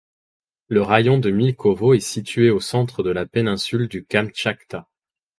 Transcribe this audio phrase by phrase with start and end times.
[0.67, 4.87] Le raïon de Milkovo est située au centre de la péninsule du Kamtchatka.